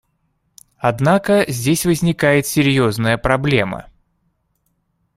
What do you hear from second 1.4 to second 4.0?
здесь возникает серьезная проблема.